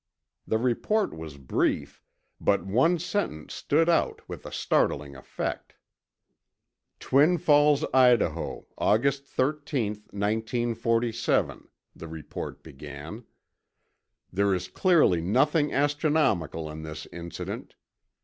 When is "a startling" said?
4.47-5.15